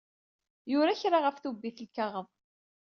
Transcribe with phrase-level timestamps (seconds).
[0.71, 2.27] Yura kra ɣef tubbit n lkaɣeḍ.